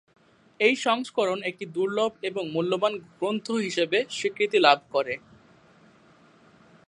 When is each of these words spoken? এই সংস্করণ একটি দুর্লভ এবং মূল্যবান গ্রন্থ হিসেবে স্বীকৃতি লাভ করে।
এই 0.59 0.75
সংস্করণ 0.85 1.39
একটি 1.43 1.65
দুর্লভ 1.75 2.11
এবং 2.21 2.43
মূল্যবান 2.51 2.93
গ্রন্থ 3.19 3.47
হিসেবে 3.65 3.97
স্বীকৃতি 4.17 4.57
লাভ 4.59 4.79
করে। 4.93 5.13